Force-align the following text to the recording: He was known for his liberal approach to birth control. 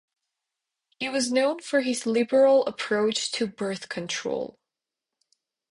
He 0.97 1.09
was 1.09 1.31
known 1.31 1.59
for 1.59 1.81
his 1.81 2.07
liberal 2.07 2.65
approach 2.65 3.31
to 3.33 3.45
birth 3.45 3.87
control. 3.87 4.57